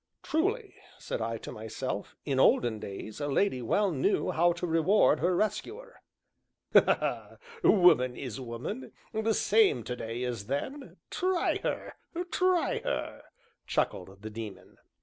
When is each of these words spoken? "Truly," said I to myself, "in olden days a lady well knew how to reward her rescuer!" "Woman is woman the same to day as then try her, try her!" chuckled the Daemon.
"Truly," 0.23 0.73
said 0.97 1.21
I 1.21 1.37
to 1.37 1.51
myself, 1.51 2.15
"in 2.25 2.39
olden 2.39 2.79
days 2.79 3.21
a 3.21 3.27
lady 3.27 3.61
well 3.61 3.91
knew 3.91 4.31
how 4.31 4.51
to 4.53 4.65
reward 4.65 5.19
her 5.19 5.35
rescuer!" 5.35 6.01
"Woman 7.61 8.17
is 8.17 8.41
woman 8.41 8.93
the 9.13 9.35
same 9.35 9.83
to 9.83 9.95
day 9.95 10.23
as 10.23 10.47
then 10.47 10.97
try 11.11 11.57
her, 11.57 11.93
try 12.31 12.79
her!" 12.79 13.21
chuckled 13.67 14.23
the 14.23 14.31
Daemon. 14.31 14.77